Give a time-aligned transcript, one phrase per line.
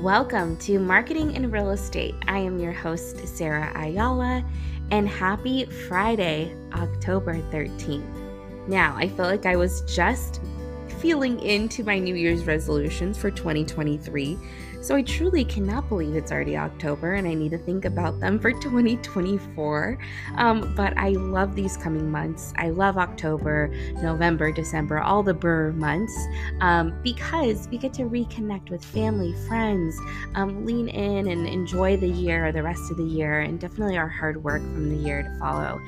[0.00, 2.14] Welcome to Marketing in Real Estate.
[2.26, 4.42] I am your host, Sarah Ayala,
[4.90, 8.66] and happy Friday, October 13th.
[8.66, 10.40] Now, I feel like I was just
[11.00, 14.38] feeling into my New Year's resolutions for 2023.
[14.82, 18.38] So I truly cannot believe it's already October and I need to think about them
[18.38, 19.98] for 2024.
[20.36, 22.54] Um, but I love these coming months.
[22.56, 23.68] I love October,
[24.02, 26.16] November, December, all the burr months
[26.60, 29.98] um, because we get to reconnect with family, friends,
[30.34, 33.98] um, lean in and enjoy the year, or the rest of the year, and definitely
[33.98, 35.78] our hard work from the year to follow.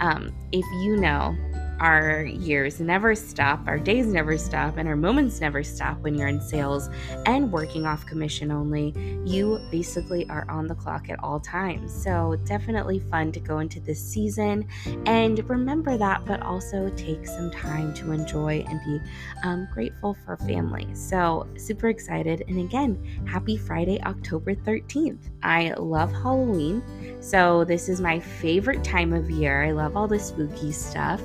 [0.00, 1.34] Um, if you know,
[1.82, 6.28] our years never stop, our days never stop, and our moments never stop when you're
[6.28, 6.88] in sales
[7.26, 8.94] and working off commission only.
[9.24, 11.92] You basically are on the clock at all times.
[11.92, 14.68] So, definitely fun to go into this season
[15.06, 19.00] and remember that, but also take some time to enjoy and be
[19.42, 20.86] um, grateful for family.
[20.94, 22.44] So, super excited.
[22.46, 22.96] And again,
[23.26, 25.30] happy Friday, October 13th.
[25.42, 26.80] I love Halloween.
[27.18, 29.64] So, this is my favorite time of year.
[29.64, 31.20] I love all the spooky stuff.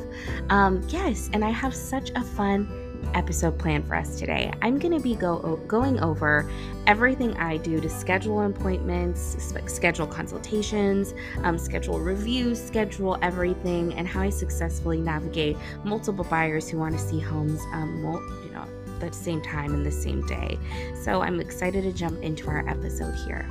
[0.50, 4.52] Um, yes, and I have such a fun episode planned for us today.
[4.62, 6.50] I'm going to be go, going over
[6.86, 14.22] everything I do to schedule appointments, schedule consultations, um, schedule reviews, schedule everything, and how
[14.22, 18.04] I successfully navigate multiple buyers who want to see homes, um,
[18.44, 18.66] you know,
[19.02, 20.58] at the same time in the same day.
[21.04, 23.48] So I'm excited to jump into our episode here.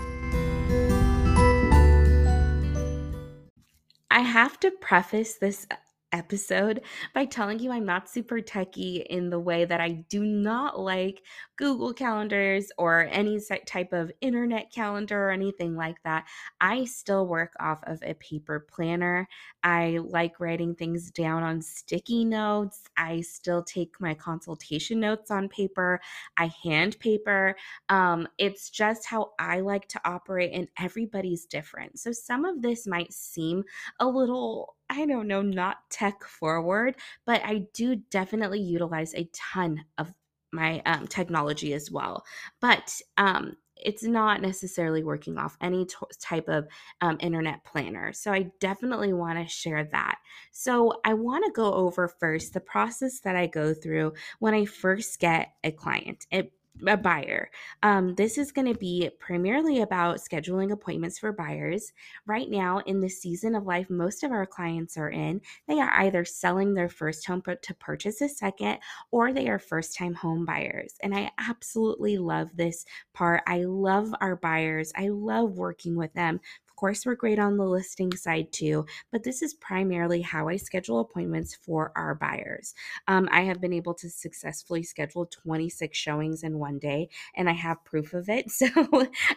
[4.11, 5.67] I have to preface this
[6.13, 6.83] episode
[7.15, 11.23] by telling you I'm not super techy in the way that I do not like
[11.57, 16.27] Google calendars or any type of internet calendar or anything like that.
[16.61, 19.29] I still work off of a paper planner.
[19.67, 22.85] I like writing things down on sticky notes.
[22.97, 26.01] I still take my consultation notes on paper.
[26.37, 27.57] I hand paper.
[27.89, 31.99] Um, it's just how I like to operate, and everybody's different.
[31.99, 33.65] So some of this might seem
[33.99, 36.95] a little I don't know, not tech forward,
[37.25, 40.15] but I do definitely utilize a ton of
[40.53, 42.25] my um, technology as well.
[42.61, 46.67] But um, it's not necessarily working off any t- type of
[47.01, 48.13] um, internet planner.
[48.13, 50.19] So I definitely want to share that.
[50.51, 54.65] So I want to go over first the process that I go through when I
[54.65, 56.27] first get a client.
[56.31, 56.53] It
[56.87, 57.51] a buyer.
[57.83, 61.93] Um, this is going to be primarily about scheduling appointments for buyers.
[62.27, 65.93] Right now, in the season of life most of our clients are in, they are
[66.01, 68.79] either selling their first home to purchase a second
[69.11, 70.95] or they are first time home buyers.
[71.03, 73.43] And I absolutely love this part.
[73.47, 76.41] I love our buyers, I love working with them
[76.77, 81.01] course, we're great on the listing side too, but this is primarily how I schedule
[81.01, 82.75] appointments for our buyers.
[83.09, 87.53] Um, I have been able to successfully schedule 26 showings in one day, and I
[87.53, 88.47] have proof of it.
[88.57, 88.67] So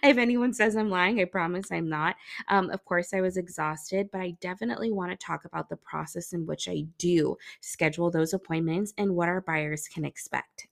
[0.02, 2.16] if anyone says I'm lying, I promise I'm not.
[2.48, 6.34] Um, of course, I was exhausted, but I definitely want to talk about the process
[6.34, 10.68] in which I do schedule those appointments and what our buyers can expect.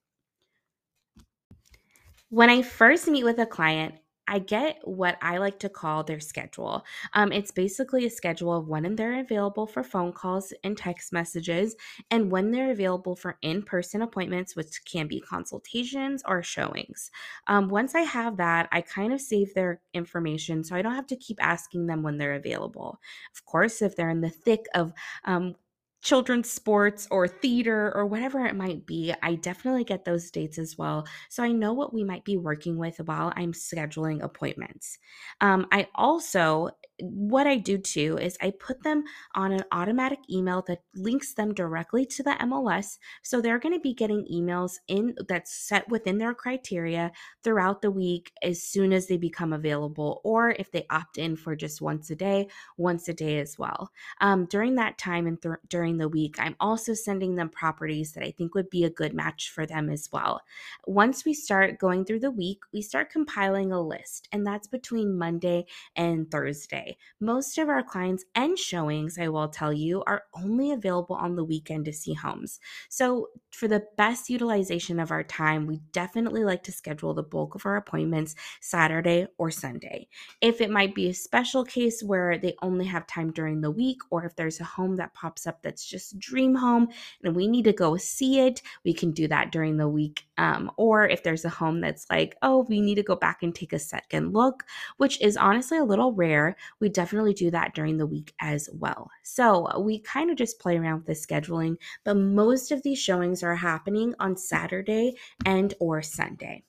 [2.29, 3.95] When I first meet with a client,
[4.27, 6.85] I get what I like to call their schedule.
[7.13, 11.75] Um, it's basically a schedule of when they're available for phone calls and text messages,
[12.11, 17.11] and when they're available for in person appointments, which can be consultations or showings.
[17.47, 21.07] Um, once I have that, I kind of save their information so I don't have
[21.07, 22.99] to keep asking them when they're available.
[23.35, 24.93] Of course, if they're in the thick of
[25.25, 25.55] um,
[26.01, 30.77] children's sports or theater or whatever it might be, I definitely get those dates as
[30.77, 31.05] well.
[31.29, 34.97] So I know what we might be working with while I'm scheduling appointments.
[35.41, 36.69] Um, I also
[36.99, 39.03] what I do too is I put them
[39.35, 42.97] on an automatic email that links them directly to the MLS.
[43.21, 47.11] So they're going to be getting emails in that's set within their criteria
[47.43, 51.55] throughout the week as soon as they become available, or if they opt in for
[51.55, 52.47] just once a day,
[52.77, 53.91] once a day as well.
[54.21, 58.23] Um, during that time and th- during the week, I'm also sending them properties that
[58.23, 60.41] I think would be a good match for them as well.
[60.85, 65.17] Once we start going through the week, we start compiling a list, and that's between
[65.17, 65.65] Monday
[65.95, 66.86] and Thursday.
[67.19, 71.43] Most of our clients and showings, I will tell you, are only available on the
[71.43, 72.59] weekend to see homes.
[72.89, 77.55] So, for the best utilization of our time, we definitely like to schedule the bulk
[77.55, 80.07] of our appointments Saturday or Sunday.
[80.41, 83.97] If it might be a special case where they only have time during the week,
[84.11, 86.89] or if there's a home that pops up that's just dream home
[87.23, 90.27] and we need to go see it, we can do that during the week.
[90.37, 93.53] Um, or if there's a home that's like, oh, we need to go back and
[93.53, 94.63] take a second look,
[94.97, 99.09] which is honestly a little rare, we definitely do that during the week as well.
[99.23, 102.99] So uh, we kind of just play around with the scheduling, but most of these
[102.99, 105.15] showings are happening on Saturday
[105.45, 106.63] and or Sunday.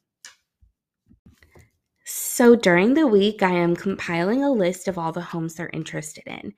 [2.05, 6.25] So during the week, I am compiling a list of all the homes they're interested
[6.27, 6.55] in.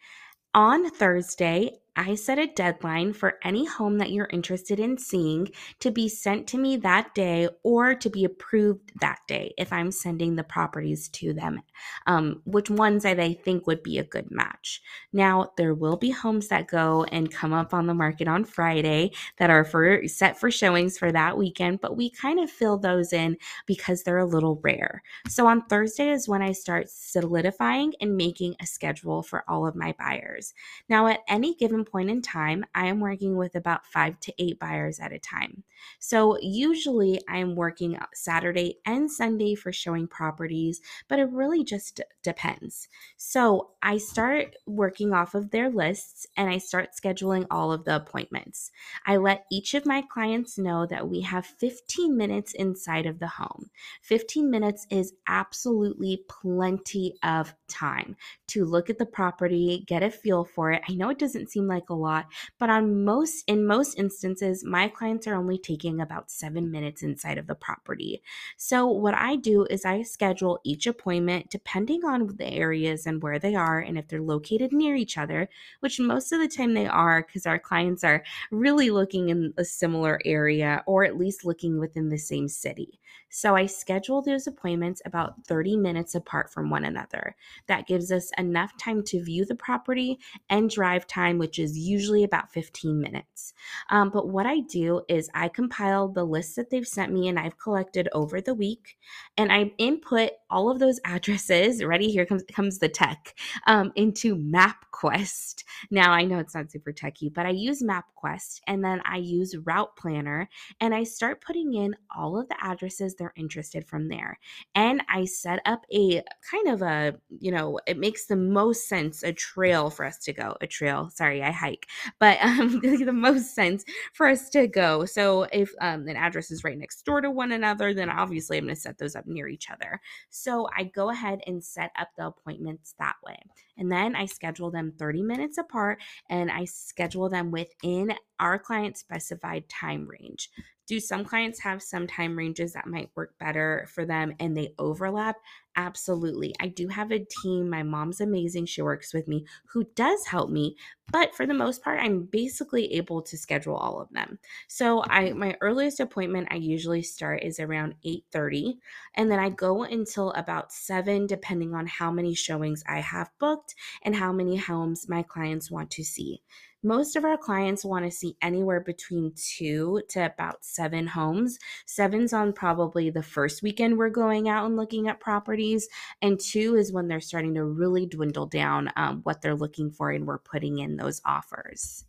[0.55, 5.50] On Thursday, I set a deadline for any home that you're interested in seeing
[5.81, 9.91] to be sent to me that day or to be approved that day if I'm
[9.91, 11.61] sending the properties to them,
[12.06, 14.81] um, which ones I think would be a good match.
[15.12, 19.11] Now, there will be homes that go and come up on the market on Friday
[19.37, 23.12] that are for set for showings for that weekend, but we kind of fill those
[23.12, 23.37] in
[23.67, 25.03] because they're a little rare.
[25.29, 29.76] So on Thursday is when I start solidifying and making a schedule for all of
[29.76, 30.55] my buyers.
[30.88, 34.58] Now, at any given point in time, I am working with about five to eight
[34.58, 35.64] buyers at a time.
[35.98, 42.88] So usually I'm working Saturday and Sunday for showing properties, but it really just depends.
[43.16, 47.96] So I start working off of their lists and I start scheduling all of the
[47.96, 48.70] appointments.
[49.06, 53.26] I let each of my clients know that we have 15 minutes inside of the
[53.26, 53.70] home.
[54.02, 58.16] 15 minutes is absolutely plenty of time
[58.48, 60.82] to look at the property, get a feel for it.
[60.88, 62.26] I know it doesn't seem like a lot,
[62.58, 67.38] but on most in most instances, my clients are only taking about 7 minutes inside
[67.38, 68.22] of the property.
[68.58, 73.38] So what I do is I schedule each appointment depending on the areas and where
[73.38, 75.49] they are and if they're located near each other,
[75.81, 79.64] which most of the time they are because our clients are really looking in a
[79.64, 83.00] similar area or at least looking within the same city.
[83.28, 87.37] So I schedule those appointments about 30 minutes apart from one another.
[87.69, 90.19] That gives us enough time to view the property
[90.49, 93.52] and drive time, which is usually about 15 minutes.
[93.90, 97.38] Um, but what I do is I compile the lists that they've sent me and
[97.38, 98.96] I've collected over the week,
[99.36, 101.84] and I input all of those addresses.
[101.84, 102.10] Ready?
[102.10, 103.34] Here comes comes the tech
[103.66, 105.64] um, into MapQuest.
[105.90, 109.56] Now I know it's not super techy, but I use MapQuest and then I use
[109.64, 110.48] Route Planner
[110.80, 114.38] and I start putting in all of the addresses they're interested from there.
[114.74, 119.22] And I set up a kind of a, you know, it makes the most sense
[119.22, 120.56] a trail for us to go.
[120.60, 121.87] A trail, sorry, I hike,
[122.19, 125.05] but um, the most sense for us to go.
[125.05, 128.64] So if um, an address is right next door to one another, then obviously I'm
[128.64, 130.00] going to set those up near each other.
[130.31, 133.38] So I go ahead and set up the appointments that way.
[133.76, 138.96] And then I schedule them 30 minutes apart and I schedule them within our client
[138.96, 140.50] specified time range.
[140.90, 144.75] Do some clients have some time ranges that might work better for them and they
[144.76, 145.37] overlap?
[145.76, 146.52] Absolutely.
[146.58, 147.70] I do have a team.
[147.70, 148.66] My mom's amazing.
[148.66, 150.75] She works with me who does help me,
[151.12, 154.40] but for the most part, I'm basically able to schedule all of them.
[154.66, 158.81] So I my earliest appointment I usually start is around 8:30
[159.14, 163.76] and then I go until about 7 depending on how many showings I have booked
[164.02, 166.43] and how many homes my clients want to see.
[166.82, 171.59] Most of our clients want to see anywhere between two to about seven homes.
[171.85, 175.88] Seven's on probably the first weekend we're going out and looking at properties,
[176.23, 180.11] and two is when they're starting to really dwindle down um, what they're looking for
[180.11, 182.06] and we're putting in those offers.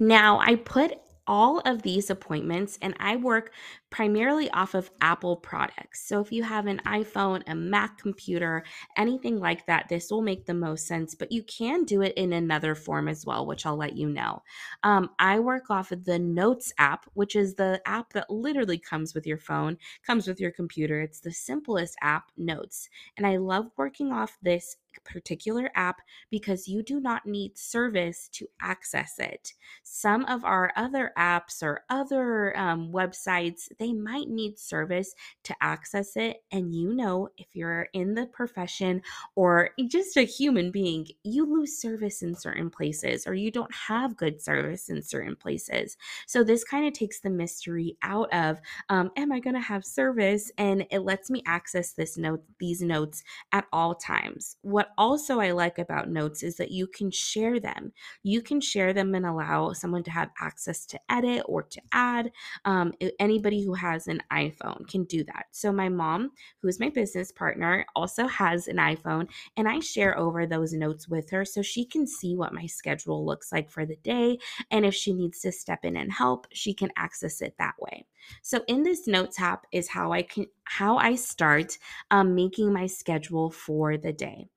[0.00, 3.52] Now, I put all of these appointments and I work
[3.90, 6.06] primarily off of Apple products.
[6.06, 8.64] So if you have an iPhone, a Mac computer,
[8.96, 12.32] anything like that, this will make the most sense, but you can do it in
[12.32, 14.42] another form as well, which I'll let you know.
[14.82, 19.14] Um, I work off of the Notes app, which is the app that literally comes
[19.14, 21.00] with your phone, comes with your computer.
[21.00, 22.88] It's the simplest app, Notes.
[23.16, 26.00] And I love working off this particular app
[26.30, 29.52] because you do not need service to access it.
[29.82, 35.14] Some of our other apps or other um, websites, they might need service
[35.44, 36.42] to access it.
[36.52, 39.02] And you know, if you're in the profession
[39.34, 44.16] or just a human being, you lose service in certain places or you don't have
[44.16, 45.96] good service in certain places.
[46.26, 49.84] So this kind of takes the mystery out of, um, am I going to have
[49.84, 50.50] service?
[50.58, 54.56] And it lets me access this note, these notes at all times.
[54.62, 57.92] What also I like about notes is that you can share them.
[58.22, 62.30] You can share them and allow someone to have access to edit or to add.
[62.64, 65.46] Um, anybody who has an iPhone can do that.
[65.50, 66.30] So my mom,
[66.60, 71.08] who is my business partner, also has an iPhone, and I share over those notes
[71.08, 74.38] with her so she can see what my schedule looks like for the day.
[74.70, 78.06] And if she needs to step in and help, she can access it that way.
[78.42, 81.78] So in this notes app is how I can how I start
[82.10, 84.48] um, making my schedule for the day.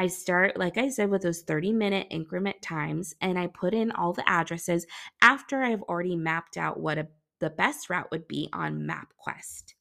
[0.00, 3.92] I start, like I said, with those 30 minute increment times, and I put in
[3.92, 4.86] all the addresses
[5.20, 9.74] after I've already mapped out what a, the best route would be on MapQuest.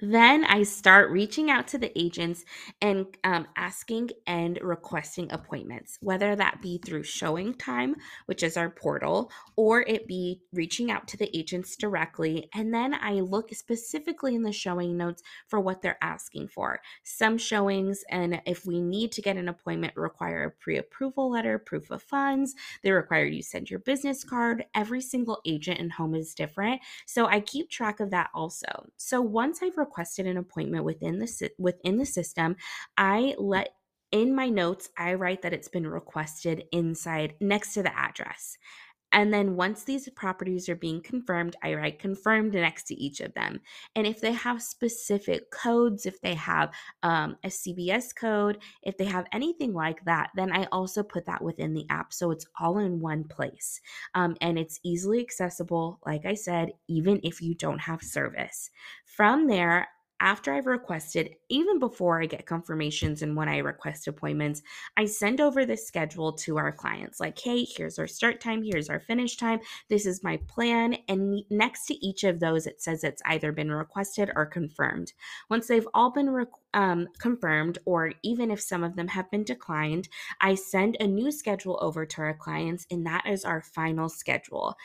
[0.00, 2.44] Then I start reaching out to the agents
[2.80, 8.70] and um, asking and requesting appointments, whether that be through Showing Time, which is our
[8.70, 12.48] portal, or it be reaching out to the agents directly.
[12.54, 16.80] And then I look specifically in the showing notes for what they're asking for.
[17.02, 21.58] Some showings, and if we need to get an appointment, require a pre approval letter,
[21.58, 22.54] proof of funds.
[22.82, 24.64] They require you send your business card.
[24.74, 26.80] Every single agent and home is different.
[27.06, 28.86] So I keep track of that also.
[28.96, 32.56] So once I've requested an appointment within the within the system,
[32.96, 33.70] I let
[34.12, 38.56] in my notes I write that it's been requested inside next to the address.
[39.12, 43.34] And then once these properties are being confirmed, I write confirmed next to each of
[43.34, 43.60] them.
[43.96, 49.06] And if they have specific codes, if they have um, a CBS code, if they
[49.06, 52.12] have anything like that, then I also put that within the app.
[52.12, 53.80] So it's all in one place.
[54.14, 58.70] Um, and it's easily accessible, like I said, even if you don't have service.
[59.04, 59.88] From there,
[60.20, 64.62] after I've requested, even before I get confirmations and when I request appointments,
[64.96, 68.90] I send over the schedule to our clients like, hey, here's our start time, here's
[68.90, 70.96] our finish time, this is my plan.
[71.08, 75.12] And next to each of those, it says it's either been requested or confirmed.
[75.48, 79.44] Once they've all been re- um, confirmed, or even if some of them have been
[79.44, 80.08] declined,
[80.40, 84.76] I send a new schedule over to our clients, and that is our final schedule.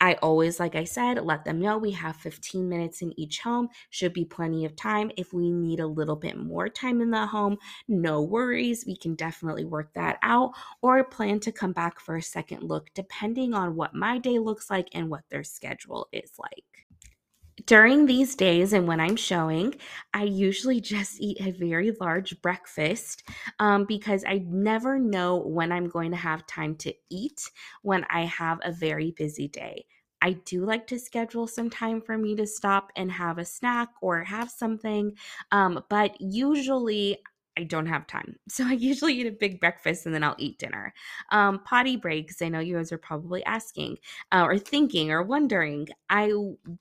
[0.00, 3.68] I always, like I said, let them know we have 15 minutes in each home,
[3.90, 5.10] should be plenty of time.
[5.16, 7.56] If we need a little bit more time in the home,
[7.88, 8.84] no worries.
[8.86, 12.90] We can definitely work that out or plan to come back for a second look,
[12.94, 16.85] depending on what my day looks like and what their schedule is like.
[17.66, 19.74] During these days and when I'm showing,
[20.14, 23.24] I usually just eat a very large breakfast
[23.58, 27.50] um, because I never know when I'm going to have time to eat
[27.82, 29.86] when I have a very busy day.
[30.22, 33.88] I do like to schedule some time for me to stop and have a snack
[34.00, 35.12] or have something,
[35.52, 37.18] um, but usually
[37.56, 38.36] I don't have time.
[38.48, 40.94] So I usually eat a big breakfast and then I'll eat dinner.
[41.30, 43.98] Um, potty breaks, I know you guys are probably asking
[44.32, 45.88] uh, or thinking or wondering.
[46.08, 46.32] I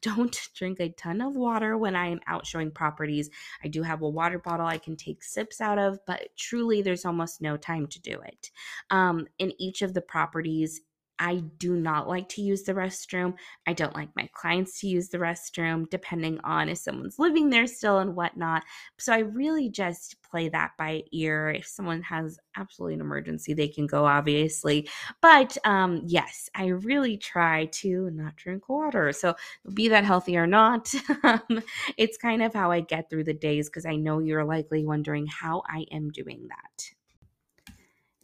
[0.02, 3.30] don't drink a ton of water when I am out showing properties.
[3.64, 7.06] I do have a water bottle I can take sips out of, but truly there's
[7.06, 8.52] almost no time to do it.
[8.90, 10.82] Um, in each of the properties,
[11.20, 13.36] I do not like to use the restroom.
[13.66, 17.68] I don't like my clients to use the restroom, depending on if someone's living there
[17.68, 18.64] still and whatnot.
[18.98, 21.50] So I really just play that by ear.
[21.50, 24.90] If someone has absolutely an emergency, they can go, obviously.
[25.22, 29.14] But um, yes, I really try to not drink water.
[29.14, 29.36] So
[29.74, 30.94] be that healthy or not,
[31.24, 31.64] um,
[31.98, 35.28] it's kind of how I get through the days because I know you're likely wondering
[35.28, 36.90] how I am doing that.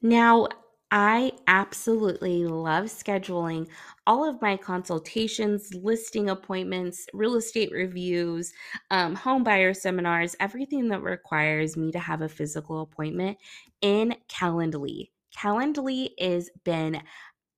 [0.01, 0.47] Now,
[0.93, 3.69] I absolutely love scheduling
[4.05, 8.51] all of my consultations, listing appointments, real estate reviews,
[8.89, 13.37] um, home buyer seminars, everything that requires me to have a physical appointment
[13.81, 15.11] in Calendly.
[15.37, 17.01] Calendly has been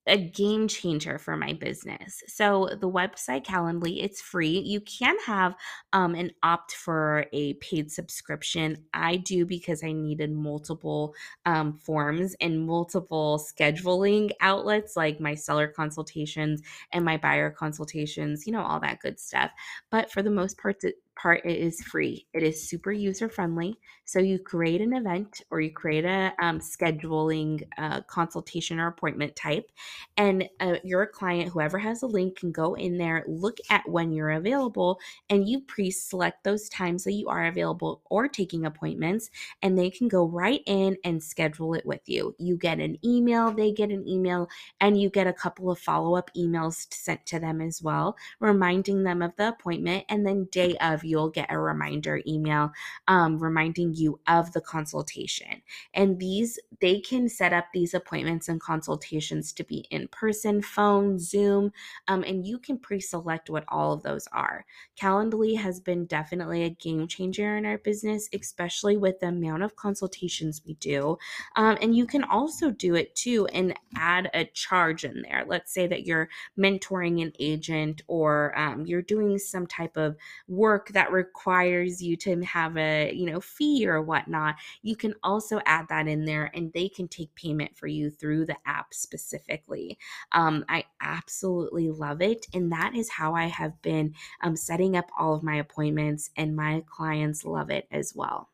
[0.05, 2.21] a game changer for my business.
[2.27, 4.59] So the website Calendly, it's free.
[4.59, 5.55] You can have
[5.93, 8.85] um, an opt for a paid subscription.
[8.93, 15.67] I do because I needed multiple um, forms and multiple scheduling outlets like my seller
[15.67, 19.51] consultations and my buyer consultations, you know, all that good stuff.
[19.89, 20.81] But for the most part,
[21.15, 22.27] part it is free.
[22.33, 23.77] It is super user friendly.
[24.05, 29.35] So you create an event or you create a um, scheduling uh, consultation or appointment
[29.35, 29.71] type
[30.17, 34.11] and uh, your client whoever has a link can go in there look at when
[34.11, 39.29] you're available and you pre-select those times that you are available or taking appointments
[39.61, 42.35] and they can go right in and schedule it with you.
[42.37, 44.49] You get an email they get an email
[44.81, 49.21] and you get a couple of follow-up emails sent to them as well reminding them
[49.21, 52.71] of the appointment and then day of you'll get a reminder email
[53.07, 55.61] um, reminding you of the consultation.
[55.93, 61.19] And these, they can set up these appointments and consultations to be in person, phone,
[61.19, 61.71] Zoom,
[62.07, 64.65] um, and you can pre select what all of those are.
[64.99, 69.75] Calendly has been definitely a game changer in our business, especially with the amount of
[69.75, 71.17] consultations we do.
[71.55, 75.45] Um, and you can also do it too and add a charge in there.
[75.47, 80.15] Let's say that you're mentoring an agent or um, you're doing some type of
[80.47, 85.59] work that requires you to have a you know fee or whatnot you can also
[85.65, 89.97] add that in there and they can take payment for you through the app specifically.
[90.31, 95.09] Um, i absolutely love it and that is how i have been um, setting up
[95.17, 98.49] all of my appointments and my clients love it as well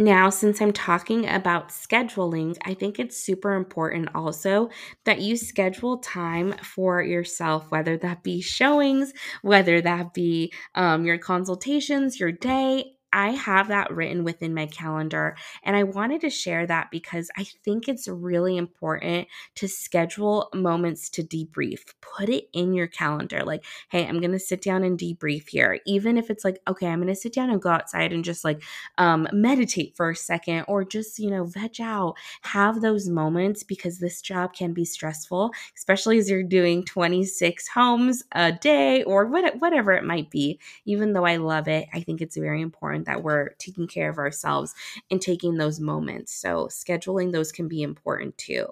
[0.00, 4.70] Now, since I'm talking about scheduling, I think it's super important also
[5.04, 11.18] that you schedule time for yourself, whether that be showings, whether that be um, your
[11.18, 12.94] consultations, your day.
[13.12, 15.36] I have that written within my calendar.
[15.62, 21.08] And I wanted to share that because I think it's really important to schedule moments
[21.10, 21.80] to debrief.
[22.00, 23.42] Put it in your calendar.
[23.44, 25.80] Like, hey, I'm going to sit down and debrief here.
[25.86, 28.44] Even if it's like, okay, I'm going to sit down and go outside and just
[28.44, 28.62] like
[28.98, 32.14] um, meditate for a second or just, you know, veg out.
[32.42, 38.22] Have those moments because this job can be stressful, especially as you're doing 26 homes
[38.32, 40.58] a day or what, whatever it might be.
[40.84, 44.10] Even though I love it, I think it's very important important that we're taking care
[44.10, 44.74] of ourselves
[45.10, 46.32] and taking those moments.
[46.32, 48.66] So, scheduling those can be important too.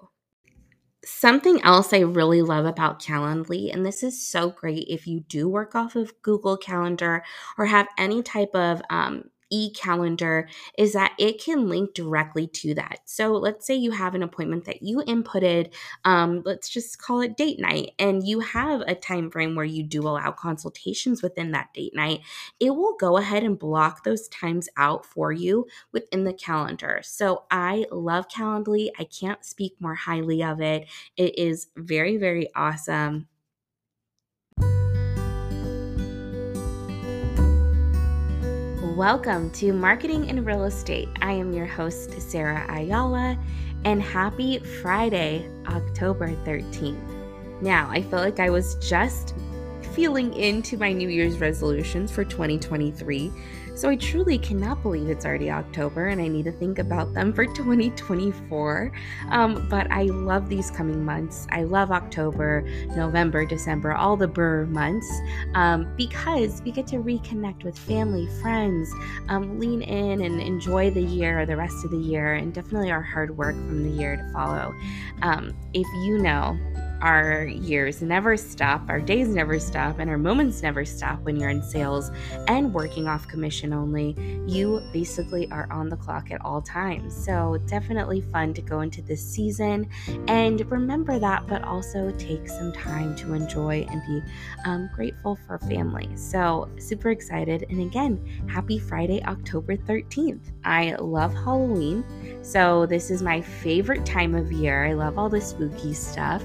[1.05, 5.47] Something else I really love about Calendly, and this is so great if you do
[5.47, 7.23] work off of Google Calendar
[7.57, 12.99] or have any type of um, e-calendar is that it can link directly to that.
[13.05, 15.73] So let's say you have an appointment that you inputted,
[16.05, 19.83] um, let's just call it date night, and you have a time frame where you
[19.83, 22.21] do allow consultations within that date night.
[22.59, 27.01] It will go ahead and block those times out for you within the calendar.
[27.03, 28.89] So I love Calendly.
[28.97, 30.87] I can't speak more highly of it.
[31.17, 33.27] It is very, very awesome.
[38.99, 41.07] Welcome to Marketing in Real Estate.
[41.21, 43.39] I am your host, Sarah Ayala,
[43.85, 46.99] and happy Friday, October 13th.
[47.61, 49.35] Now, I feel like I was just
[49.93, 53.31] feeling into my New Year's resolutions for 2023.
[53.75, 57.33] So I truly cannot believe it's already October and I need to think about them
[57.33, 58.91] for 2024.
[59.29, 61.47] Um, but I love these coming months.
[61.51, 62.61] I love October,
[62.95, 65.09] November, December, all the burr months
[65.55, 68.91] um, because we get to reconnect with family, friends,
[69.29, 73.01] um, lean in and enjoy the year, the rest of the year, and definitely our
[73.01, 74.73] hard work from the year to follow.
[75.21, 76.57] Um, if you know,
[77.01, 81.49] our years never stop, our days never stop, and our moments never stop when you're
[81.49, 82.11] in sales
[82.47, 84.15] and working off commission only.
[84.47, 87.15] You basically are on the clock at all times.
[87.15, 89.89] So, definitely fun to go into this season
[90.27, 94.31] and remember that, but also take some time to enjoy and be
[94.65, 96.09] um, grateful for family.
[96.15, 97.65] So, super excited.
[97.69, 100.51] And again, happy Friday, October 13th.
[100.65, 102.03] I love Halloween.
[102.41, 104.85] So, this is my favorite time of year.
[104.85, 106.43] I love all the spooky stuff.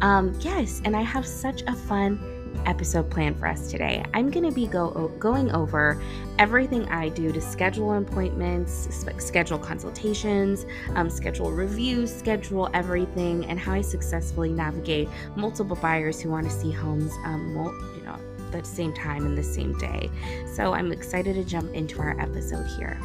[0.00, 2.18] Um, yes, and I have such a fun
[2.66, 4.04] episode planned for us today.
[4.14, 6.00] I'm going to be go, going over
[6.38, 13.72] everything I do to schedule appointments, schedule consultations, um, schedule reviews, schedule everything, and how
[13.72, 17.54] I successfully navigate multiple buyers who want to see homes, um,
[17.96, 18.18] you know,
[18.52, 20.10] at the same time in the same day.
[20.54, 22.98] So I'm excited to jump into our episode here.